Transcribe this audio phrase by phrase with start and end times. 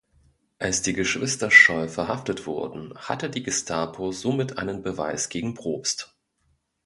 [0.57, 6.15] Als die Geschwister Scholl verhaftet wurden, hatte die Gestapo somit einen Beweis gegen Probst.